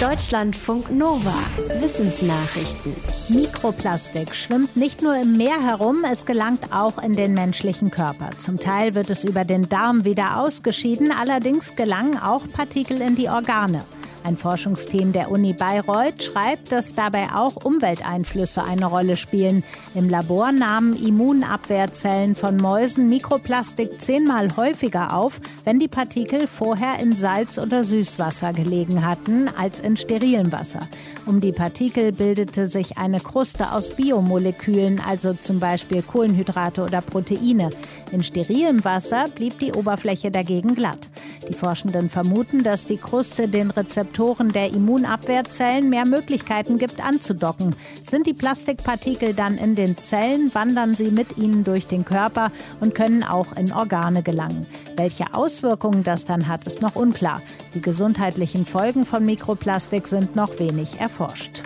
Deutschlandfunk 0.00 0.90
Nova. 0.90 1.32
Wissensnachrichten. 1.80 2.94
Mikroplastik 3.30 4.34
schwimmt 4.34 4.76
nicht 4.76 5.00
nur 5.00 5.16
im 5.16 5.38
Meer 5.38 5.58
herum, 5.62 6.04
es 6.04 6.26
gelangt 6.26 6.70
auch 6.70 7.02
in 7.02 7.12
den 7.12 7.32
menschlichen 7.32 7.90
Körper. 7.90 8.28
Zum 8.36 8.60
Teil 8.60 8.92
wird 8.92 9.08
es 9.08 9.24
über 9.24 9.46
den 9.46 9.70
Darm 9.70 10.04
wieder 10.04 10.38
ausgeschieden, 10.38 11.12
allerdings 11.12 11.76
gelangen 11.76 12.18
auch 12.18 12.42
Partikel 12.52 13.00
in 13.00 13.16
die 13.16 13.30
Organe. 13.30 13.86
Ein 14.26 14.36
Forschungsteam 14.36 15.12
der 15.12 15.30
Uni 15.30 15.52
Bayreuth 15.52 16.20
schreibt, 16.20 16.72
dass 16.72 16.96
dabei 16.96 17.28
auch 17.32 17.54
Umwelteinflüsse 17.64 18.64
eine 18.64 18.86
Rolle 18.86 19.16
spielen. 19.16 19.62
Im 19.94 20.08
Labor 20.08 20.50
nahmen 20.50 20.94
Immunabwehrzellen 20.94 22.34
von 22.34 22.56
Mäusen 22.56 23.08
Mikroplastik 23.08 24.00
zehnmal 24.00 24.48
häufiger 24.56 25.14
auf, 25.16 25.40
wenn 25.62 25.78
die 25.78 25.86
Partikel 25.86 26.48
vorher 26.48 26.98
in 26.98 27.14
Salz 27.14 27.56
oder 27.56 27.84
Süßwasser 27.84 28.52
gelegen 28.52 29.06
hatten, 29.06 29.48
als 29.56 29.78
in 29.78 29.96
sterilem 29.96 30.50
Wasser. 30.50 30.80
Um 31.24 31.38
die 31.38 31.52
Partikel 31.52 32.10
bildete 32.10 32.66
sich 32.66 32.98
eine 32.98 33.20
Kruste 33.20 33.70
aus 33.70 33.90
Biomolekülen, 33.90 35.00
also 35.06 35.34
zum 35.34 35.60
Beispiel 35.60 36.02
Kohlenhydrate 36.02 36.82
oder 36.82 37.00
Proteine. 37.00 37.70
In 38.10 38.24
sterilem 38.24 38.84
Wasser 38.84 39.26
blieb 39.36 39.60
die 39.60 39.72
Oberfläche 39.72 40.32
dagegen 40.32 40.74
glatt. 40.74 41.10
Die 41.48 41.54
Forschenden 41.54 42.10
vermuten, 42.10 42.64
dass 42.64 42.86
die 42.86 42.96
Kruste 42.96 43.46
den 43.46 43.70
Rezeptoren 44.16 44.48
der 44.48 44.72
Immunabwehrzellen 44.72 45.90
mehr 45.90 46.06
Möglichkeiten 46.06 46.78
gibt, 46.78 47.04
anzudocken. 47.04 47.74
Sind 48.02 48.26
die 48.26 48.32
Plastikpartikel 48.32 49.34
dann 49.34 49.58
in 49.58 49.74
den 49.74 49.98
Zellen, 49.98 50.54
wandern 50.54 50.94
sie 50.94 51.10
mit 51.10 51.36
ihnen 51.36 51.64
durch 51.64 51.86
den 51.86 52.06
Körper 52.06 52.50
und 52.80 52.94
können 52.94 53.22
auch 53.22 53.52
in 53.58 53.74
Organe 53.74 54.22
gelangen. 54.22 54.66
Welche 54.96 55.34
Auswirkungen 55.34 56.02
das 56.02 56.24
dann 56.24 56.48
hat, 56.48 56.66
ist 56.66 56.80
noch 56.80 56.96
unklar. 56.96 57.42
Die 57.74 57.82
gesundheitlichen 57.82 58.64
Folgen 58.64 59.04
von 59.04 59.22
Mikroplastik 59.22 60.08
sind 60.08 60.34
noch 60.34 60.58
wenig 60.58 60.98
erforscht. 60.98 61.62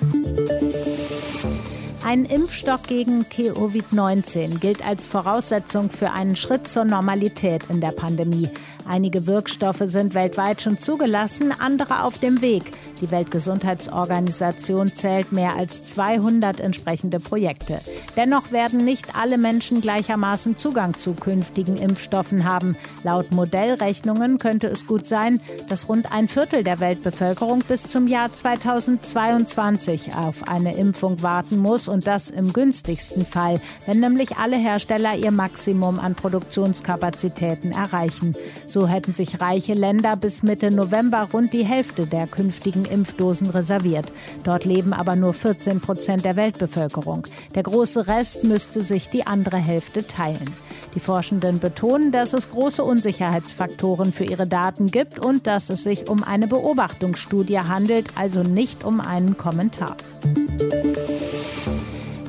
Ein 2.02 2.24
Impfstoff 2.24 2.84
gegen 2.84 3.24
Covid-19 3.24 4.58
gilt 4.58 4.84
als 4.86 5.06
Voraussetzung 5.06 5.90
für 5.90 6.10
einen 6.10 6.34
Schritt 6.34 6.66
zur 6.66 6.84
Normalität 6.84 7.66
in 7.68 7.82
der 7.82 7.92
Pandemie. 7.92 8.48
Einige 8.88 9.26
Wirkstoffe 9.26 9.82
sind 9.84 10.14
weltweit 10.14 10.62
schon 10.62 10.78
zugelassen, 10.78 11.52
andere 11.60 12.04
auf 12.04 12.18
dem 12.18 12.40
Weg. 12.40 12.64
Die 13.02 13.10
Weltgesundheitsorganisation 13.10 14.94
zählt 14.94 15.30
mehr 15.30 15.56
als 15.56 15.84
200 15.84 16.60
entsprechende 16.60 17.20
Projekte. 17.20 17.80
Dennoch 18.16 18.50
werden 18.50 18.82
nicht 18.84 19.14
alle 19.14 19.36
Menschen 19.36 19.82
gleichermaßen 19.82 20.56
Zugang 20.56 20.94
zu 20.94 21.12
künftigen 21.14 21.76
Impfstoffen 21.76 22.44
haben. 22.44 22.76
Laut 23.04 23.30
Modellrechnungen 23.32 24.38
könnte 24.38 24.68
es 24.68 24.86
gut 24.86 25.06
sein, 25.06 25.40
dass 25.68 25.88
rund 25.88 26.10
ein 26.10 26.28
Viertel 26.28 26.64
der 26.64 26.80
Weltbevölkerung 26.80 27.60
bis 27.68 27.88
zum 27.88 28.06
Jahr 28.06 28.32
2022 28.32 30.16
auf 30.16 30.48
eine 30.48 30.74
Impfung 30.74 31.22
warten 31.22 31.58
muss 31.58 31.89
und 31.90 32.06
das 32.06 32.30
im 32.30 32.52
günstigsten 32.52 33.26
Fall, 33.26 33.60
wenn 33.86 34.00
nämlich 34.00 34.36
alle 34.36 34.56
Hersteller 34.56 35.16
ihr 35.16 35.30
Maximum 35.30 35.98
an 35.98 36.14
Produktionskapazitäten 36.14 37.72
erreichen. 37.72 38.34
So 38.66 38.88
hätten 38.88 39.12
sich 39.12 39.40
reiche 39.40 39.74
Länder 39.74 40.16
bis 40.16 40.42
Mitte 40.42 40.74
November 40.74 41.28
rund 41.32 41.52
die 41.52 41.66
Hälfte 41.66 42.06
der 42.06 42.26
künftigen 42.26 42.84
Impfdosen 42.84 43.50
reserviert. 43.50 44.12
Dort 44.44 44.64
leben 44.64 44.92
aber 44.92 45.16
nur 45.16 45.34
14 45.34 45.80
Prozent 45.80 46.24
der 46.24 46.36
Weltbevölkerung. 46.36 47.26
Der 47.54 47.64
große 47.64 48.06
Rest 48.06 48.44
müsste 48.44 48.80
sich 48.80 49.10
die 49.10 49.26
andere 49.26 49.58
Hälfte 49.58 50.06
teilen. 50.06 50.54
Die 50.94 51.00
Forschenden 51.00 51.60
betonen, 51.60 52.10
dass 52.10 52.32
es 52.32 52.50
große 52.50 52.82
Unsicherheitsfaktoren 52.82 54.12
für 54.12 54.24
ihre 54.24 54.46
Daten 54.46 54.86
gibt 54.86 55.18
und 55.18 55.46
dass 55.46 55.70
es 55.70 55.84
sich 55.84 56.08
um 56.08 56.24
eine 56.24 56.48
Beobachtungsstudie 56.48 57.60
handelt, 57.60 58.08
also 58.16 58.42
nicht 58.42 58.84
um 58.84 59.00
einen 59.00 59.36
Kommentar. 59.36 59.96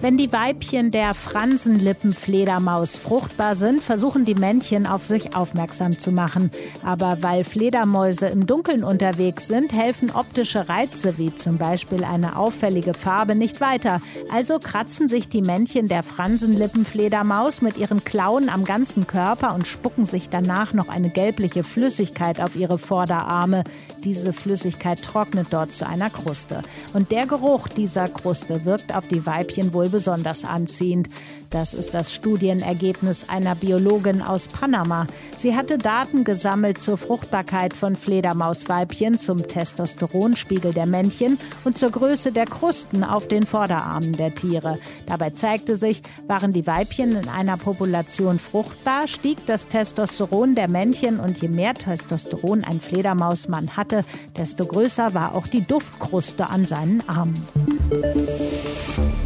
Wenn 0.02 0.18
die 0.18 0.34
Weibchen 0.34 0.90
der 0.90 1.14
Fransenlippenfledermaus 1.14 2.98
fruchtbar 2.98 3.54
sind, 3.54 3.84
versuchen 3.84 4.26
die 4.26 4.34
Männchen 4.34 4.88
auf 4.88 5.06
sich 5.06 5.36
aufmerksam 5.36 6.00
zu 6.00 6.12
machen. 6.12 6.50
Aber 6.84 7.22
weil 7.22 7.44
Fledermäuse 7.44 8.26
im 8.26 8.48
Dunkeln 8.48 8.84
unterwegs 8.84 9.48
sind, 9.48 9.74
helfen 9.74 10.10
optische 10.10 10.68
Reize 10.68 11.20
wie 11.20 11.36
zum 11.36 11.60
Beispiel 11.60 12.04
eine 12.04 12.36
auffällige 12.36 12.96
Farbe 12.96 13.36
nicht 13.36 13.62
weiter. 13.62 14.02
Also 14.34 14.58
kratzen 14.58 15.08
sich 15.08 15.30
die 15.30 15.44
Männchen 15.44 15.88
der 15.88 16.02
Fransenlippenfledermaus 16.02 17.62
mit 17.62 17.78
ihren 17.78 18.04
Klauen 18.04 18.50
am 18.50 18.66
ganzen 18.66 19.06
Körper 19.06 19.54
und 19.54 19.68
spucken 19.68 20.08
sich 20.08 20.30
danach 20.30 20.74
noch 20.74 20.90
eine 20.90 21.12
gelbliche 21.12 21.64
Flüssigkeit 21.64 22.42
auf 22.42 22.56
ihre 22.56 22.80
Vorderarme. 22.80 23.64
Diese 24.04 24.34
Flüssigkeit 24.34 25.04
trocknet 25.04 25.50
dort 25.52 25.76
zu 25.76 25.88
einer 25.88 26.10
Kruste. 26.10 26.64
Und 26.94 27.12
der 27.12 27.28
Geruch 27.28 27.68
dieser 27.68 28.08
Kruste 28.08 28.66
wirkt 28.66 28.96
auf 28.96 29.08
die 29.08 29.28
Weibchen 29.28 29.76
wohl 29.76 29.91
besonders 29.92 30.46
anziehend. 30.46 31.10
Das 31.52 31.74
ist 31.74 31.94
das 31.94 32.14
Studienergebnis 32.14 33.26
einer 33.28 33.56
Biologin 33.56 34.22
aus 34.22 34.48
Panama. 34.48 35.06
Sie 35.36 35.56
hatte 35.56 35.78
Daten 35.78 36.24
gesammelt 36.24 36.82
zur 36.82 36.98
Fruchtbarkeit 36.98 37.74
von 37.74 37.96
Fledermausweibchen, 37.96 39.20
zum 39.20 39.46
Testosteronspiegel 39.46 40.74
der 40.74 40.86
Männchen 40.86 41.38
und 41.66 41.78
zur 41.78 41.92
Größe 41.92 42.32
der 42.32 42.46
Krusten 42.46 43.04
auf 43.04 43.28
den 43.28 43.46
Vorderarmen 43.46 44.14
der 44.14 44.34
Tiere. 44.34 44.80
Dabei 45.08 45.32
zeigte 45.32 45.76
sich, 45.76 46.02
waren 46.28 46.52
die 46.52 46.66
Weibchen 46.66 47.18
in 47.18 47.28
einer 47.28 47.58
Population 47.58 48.40
fruchtbar, 48.40 49.08
stieg 49.08 49.46
das 49.46 49.68
Testosteron 49.68 50.56
der 50.56 50.70
Männchen 50.72 51.20
und 51.20 51.42
je 51.42 51.50
mehr 51.50 51.74
Testosteron 51.74 52.64
ein 52.64 52.80
Fledermausmann 52.80 53.76
hatte, 53.76 54.06
desto 54.38 54.66
größer 54.66 55.14
war 55.14 55.36
auch 55.36 55.48
die 55.48 55.66
Duftkruste 55.66 56.50
an 56.50 56.64
seinen 56.64 57.08
Armen. 57.10 57.34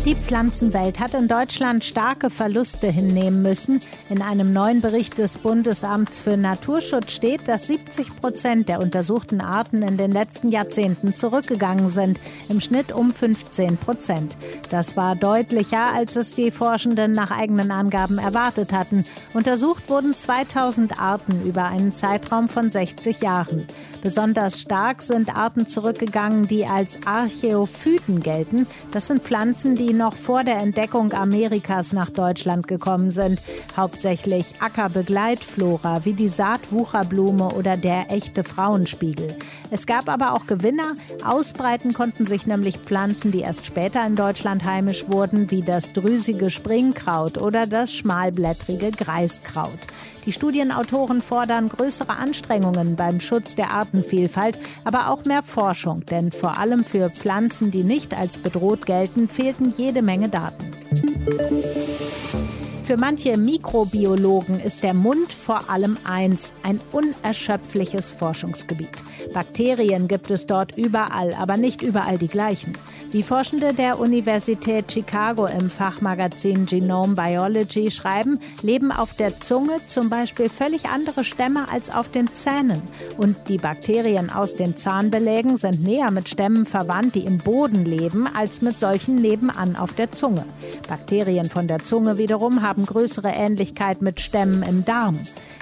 Die 0.05 0.13
Pflanzenwelt 0.13 0.99
hat 0.99 1.15
in 1.15 1.27
Deutschland 1.27 1.83
starke 1.83 2.29
Verluste 2.29 2.91
hinnehmen 2.91 3.41
müssen. 3.41 3.79
In 4.11 4.21
einem 4.21 4.51
neuen 4.51 4.79
Bericht 4.79 5.17
des 5.17 5.39
Bundesamts 5.39 6.19
für 6.19 6.37
Naturschutz 6.37 7.11
steht, 7.11 7.47
dass 7.47 7.65
70 7.65 8.15
Prozent 8.17 8.69
der 8.69 8.81
untersuchten 8.81 9.41
Arten 9.41 9.81
in 9.81 9.97
den 9.97 10.11
letzten 10.11 10.49
Jahrzehnten 10.49 11.15
zurückgegangen 11.15 11.89
sind, 11.89 12.19
im 12.49 12.59
Schnitt 12.59 12.91
um 12.91 13.09
15 13.09 13.77
Prozent. 13.77 14.37
Das 14.69 14.95
war 14.95 15.15
deutlicher, 15.15 15.91
als 15.95 16.15
es 16.17 16.35
die 16.35 16.51
Forschenden 16.51 17.11
nach 17.11 17.31
eigenen 17.31 17.71
Angaben 17.71 18.19
erwartet 18.19 18.73
hatten. 18.73 19.05
Untersucht 19.33 19.89
wurden 19.89 20.13
2000 20.13 20.99
Arten 20.99 21.41
über 21.47 21.63
einen 21.63 21.91
Zeitraum 21.91 22.47
von 22.47 22.69
60 22.69 23.21
Jahren. 23.21 23.65
Besonders 24.03 24.61
stark 24.61 25.01
sind 25.01 25.35
Arten 25.35 25.65
zurückgegangen, 25.65 26.47
die 26.47 26.67
als 26.67 26.99
Archäophyten 27.07 28.19
gelten. 28.19 28.67
Das 28.91 29.07
sind 29.07 29.23
Pflanzen, 29.23 29.75
die 29.75 29.94
noch 29.97 30.13
vor 30.13 30.43
der 30.43 30.57
Entdeckung 30.57 31.13
Amerikas 31.13 31.93
nach 31.93 32.09
Deutschland 32.09 32.67
gekommen 32.67 33.09
sind. 33.09 33.39
Hauptsächlich 33.75 34.45
Ackerbegleitflora 34.59 36.05
wie 36.05 36.13
die 36.13 36.27
Saatwucherblume 36.27 37.49
oder 37.49 37.77
der 37.77 38.11
echte 38.11 38.43
Frauenspiegel. 38.43 39.37
Es 39.71 39.85
gab 39.85 40.09
aber 40.09 40.33
auch 40.33 40.45
Gewinner. 40.45 40.93
Ausbreiten 41.25 41.93
konnten 41.93 42.25
sich 42.25 42.45
nämlich 42.45 42.77
Pflanzen, 42.77 43.31
die 43.31 43.41
erst 43.41 43.65
später 43.65 44.05
in 44.05 44.15
Deutschland 44.15 44.65
heimisch 44.65 45.07
wurden, 45.07 45.51
wie 45.51 45.61
das 45.61 45.93
drüsige 45.93 46.49
Springkraut 46.49 47.41
oder 47.41 47.67
das 47.67 47.93
schmalblättrige 47.93 48.91
Greiskraut. 48.91 49.87
Die 50.25 50.31
Studienautoren 50.31 51.21
fordern 51.21 51.69
größere 51.69 52.17
Anstrengungen 52.17 52.95
beim 52.95 53.19
Schutz 53.19 53.55
der 53.55 53.71
Artenvielfalt, 53.71 54.57
aber 54.83 55.11
auch 55.11 55.23
mehr 55.25 55.43
Forschung, 55.43 56.03
denn 56.07 56.31
vor 56.31 56.57
allem 56.57 56.83
für 56.83 57.11
Pflanzen, 57.11 57.69
die 57.69 57.83
nicht 57.83 58.15
als 58.15 58.39
bedroht 58.39 58.87
gelten, 58.87 59.27
fehlten 59.27 59.71
jede 59.85 60.01
Menge 60.01 60.29
Daten. 60.29 60.71
Für 62.83 62.97
manche 62.97 63.37
Mikrobiologen 63.37 64.59
ist 64.59 64.83
der 64.83 64.93
Mund 64.93 65.31
vor 65.31 65.69
allem 65.69 65.97
eins, 66.03 66.53
ein 66.63 66.79
unerschöpfliches 66.91 68.11
Forschungsgebiet. 68.11 69.03
Bakterien 69.33 70.07
gibt 70.07 70.31
es 70.31 70.45
dort 70.45 70.77
überall, 70.77 71.33
aber 71.35 71.57
nicht 71.57 71.81
überall 71.81 72.17
die 72.17 72.27
gleichen. 72.27 72.73
Wie 73.15 73.23
Forschende 73.23 73.73
der 73.73 73.97
Universität 73.97 74.91
Chicago 74.91 75.45
im 75.45 75.69
Fachmagazin 75.69 76.65
Genome 76.65 77.15
Biology 77.15 77.89
schreiben, 77.89 78.41
leben 78.61 78.91
auf 78.91 79.13
der 79.13 79.39
Zunge 79.39 79.79
zum 79.87 80.09
Beispiel 80.09 80.49
völlig 80.49 80.89
andere 80.89 81.23
Stämme 81.23 81.71
als 81.71 81.95
auf 81.95 82.09
den 82.09 82.33
Zähnen. 82.33 82.81
Und 83.17 83.37
die 83.47 83.55
Bakterien 83.55 84.29
aus 84.29 84.57
den 84.57 84.75
Zahnbelägen 84.75 85.55
sind 85.55 85.81
näher 85.81 86.11
mit 86.11 86.27
Stämmen 86.27 86.65
verwandt, 86.65 87.15
die 87.15 87.23
im 87.23 87.37
Boden 87.37 87.85
leben, 87.85 88.27
als 88.27 88.61
mit 88.61 88.77
solchen 88.77 89.15
nebenan 89.15 89.77
auf 89.77 89.93
der 89.93 90.11
Zunge. 90.11 90.43
Bakterien 90.89 91.49
von 91.49 91.67
der 91.67 91.79
Zunge 91.79 92.17
wiederum 92.17 92.63
haben 92.63 92.85
größere 92.85 93.29
Ähnlichkeit 93.29 94.01
mit 94.01 94.19
Stämmen 94.19 94.61
im 94.61 94.83
Darm. 94.83 95.21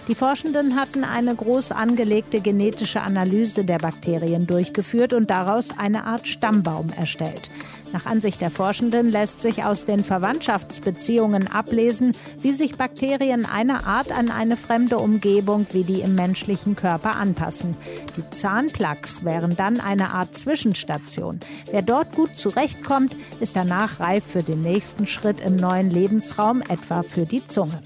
Die 0.09 0.15
Forschenden 0.15 0.75
hatten 0.75 1.05
eine 1.05 1.33
groß 1.33 1.71
angelegte 1.71 2.41
genetische 2.41 3.01
Analyse 3.01 3.63
der 3.63 3.77
Bakterien 3.77 4.45
durchgeführt 4.45 5.13
und 5.13 5.29
daraus 5.29 5.77
eine 5.77 6.05
Art 6.05 6.27
Stammbaum 6.27 6.87
erstellt. 6.89 7.49
Nach 7.93 8.05
Ansicht 8.05 8.41
der 8.41 8.49
Forschenden 8.49 9.09
lässt 9.09 9.39
sich 9.39 9.63
aus 9.63 9.85
den 9.85 10.03
Verwandtschaftsbeziehungen 10.03 11.47
ablesen, 11.47 12.11
wie 12.41 12.51
sich 12.51 12.75
Bakterien 12.75 13.45
einer 13.45 13.85
Art 13.87 14.11
an 14.11 14.29
eine 14.29 14.57
fremde 14.57 14.97
Umgebung 14.97 15.67
wie 15.71 15.83
die 15.83 16.01
im 16.01 16.15
menschlichen 16.15 16.75
Körper 16.75 17.15
anpassen. 17.15 17.77
Die 18.17 18.29
Zahnplaques 18.29 19.23
wären 19.23 19.55
dann 19.55 19.79
eine 19.79 20.09
Art 20.09 20.35
Zwischenstation. 20.35 21.39
Wer 21.71 21.83
dort 21.83 22.15
gut 22.15 22.35
zurechtkommt, 22.35 23.15
ist 23.39 23.55
danach 23.55 24.01
reif 24.01 24.25
für 24.25 24.43
den 24.43 24.61
nächsten 24.61 25.05
Schritt 25.05 25.39
im 25.39 25.55
neuen 25.55 25.91
Lebensraum, 25.91 26.61
etwa 26.61 27.03
für 27.03 27.23
die 27.23 27.45
Zunge. 27.47 27.79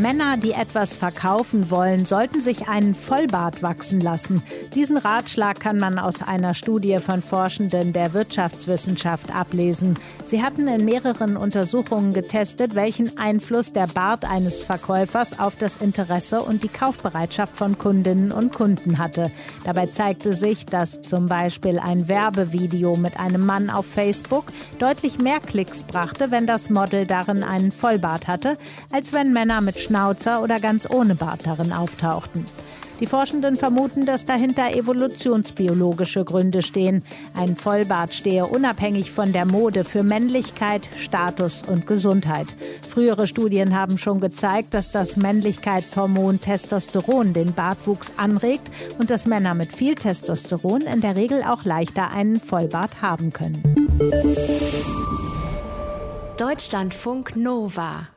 Männer, 0.00 0.38
die 0.38 0.52
etwas 0.52 0.96
verkaufen 0.96 1.70
wollen, 1.70 2.06
sollten 2.06 2.40
sich 2.40 2.68
einen 2.68 2.94
Vollbart 2.94 3.62
wachsen 3.62 4.00
lassen. 4.00 4.42
Diesen 4.74 4.96
Ratschlag 4.96 5.60
kann 5.60 5.76
man 5.76 5.98
aus 5.98 6.22
einer 6.22 6.54
Studie 6.54 6.98
von 7.00 7.22
Forschenden 7.22 7.92
der 7.92 8.14
Wirtschaftswissenschaft 8.14 9.34
ablesen. 9.34 9.98
Sie 10.24 10.42
hatten 10.42 10.68
in 10.68 10.86
mehreren 10.86 11.36
Untersuchungen 11.36 12.14
getestet, 12.14 12.74
welchen 12.74 13.18
Einfluss 13.18 13.72
der 13.72 13.88
Bart 13.88 14.24
eines 14.24 14.62
Verkäufers 14.62 15.38
auf 15.38 15.56
das 15.56 15.76
Interesse 15.76 16.42
und 16.42 16.62
die 16.62 16.68
Kaufbereitschaft 16.68 17.54
von 17.56 17.76
Kundinnen 17.76 18.32
und 18.32 18.54
Kunden 18.54 18.98
hatte. 18.98 19.30
Dabei 19.64 19.86
zeigte 19.86 20.32
sich, 20.32 20.64
dass 20.64 21.02
zum 21.02 21.26
Beispiel 21.26 21.78
ein 21.78 22.08
Werbevideo 22.08 22.96
mit 22.96 23.20
einem 23.20 23.44
Mann 23.44 23.68
auf 23.68 23.84
Facebook 23.84 24.44
deutlich 24.78 25.18
mehr 25.18 25.40
Klicks 25.40 25.84
brachte, 25.84 26.30
wenn 26.30 26.46
das 26.46 26.70
Model 26.70 27.06
darin 27.06 27.42
einen 27.42 27.70
Vollbart 27.70 28.28
hatte, 28.28 28.56
als 28.92 29.12
wenn 29.12 29.34
Männer 29.34 29.60
mit 29.60 29.78
Schnauzer 29.90 30.40
oder 30.40 30.60
ganz 30.60 30.88
ohne 30.88 31.16
Bart 31.16 31.44
darin 31.44 31.72
auftauchten. 31.72 32.44
Die 33.00 33.06
Forschenden 33.06 33.56
vermuten, 33.56 34.06
dass 34.06 34.24
dahinter 34.24 34.72
evolutionsbiologische 34.76 36.24
Gründe 36.24 36.62
stehen. 36.62 37.02
Ein 37.36 37.56
Vollbart 37.56 38.14
stehe 38.14 38.46
unabhängig 38.46 39.10
von 39.10 39.32
der 39.32 39.46
Mode 39.46 39.84
für 39.84 40.04
Männlichkeit, 40.04 40.88
Status 40.96 41.62
und 41.66 41.88
Gesundheit. 41.88 42.54
Frühere 42.88 43.26
Studien 43.26 43.76
haben 43.76 43.98
schon 43.98 44.20
gezeigt, 44.20 44.74
dass 44.74 44.92
das 44.92 45.16
Männlichkeitshormon 45.16 46.40
Testosteron 46.40 47.32
den 47.32 47.52
Bartwuchs 47.52 48.12
anregt 48.16 48.70
und 48.98 49.10
dass 49.10 49.26
Männer 49.26 49.54
mit 49.54 49.74
viel 49.74 49.96
Testosteron 49.96 50.82
in 50.82 51.00
der 51.00 51.16
Regel 51.16 51.42
auch 51.42 51.64
leichter 51.64 52.12
einen 52.12 52.36
Vollbart 52.36 53.02
haben 53.02 53.32
können. 53.32 53.88
Deutschlandfunk 56.36 57.34
Nova 57.34 58.08